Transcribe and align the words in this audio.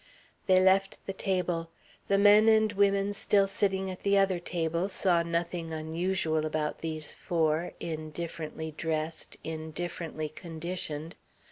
They 0.47 0.59
left 0.59 0.97
the 1.05 1.13
table. 1.13 1.69
The 2.07 2.17
men 2.17 2.47
and 2.47 2.73
women 2.73 3.13
still 3.13 3.47
sitting 3.47 3.91
at 3.91 4.01
the 4.01 4.17
other 4.17 4.39
tables 4.39 4.93
saw 4.93 5.21
nothing 5.21 5.71
unusual 5.71 6.43
about 6.43 6.79
these 6.79 7.13
four, 7.13 7.73
indifferently 7.79 8.71
dressed, 8.71 9.37
indifferently 9.43 10.29
conditioned. 10.29 11.13